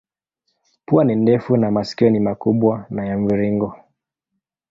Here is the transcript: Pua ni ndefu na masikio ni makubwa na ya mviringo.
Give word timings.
Pua 0.85 1.03
ni 1.03 1.15
ndefu 1.15 1.57
na 1.57 1.71
masikio 1.71 2.09
ni 2.09 2.19
makubwa 2.19 2.85
na 2.89 3.05
ya 3.05 3.17
mviringo. 3.17 3.75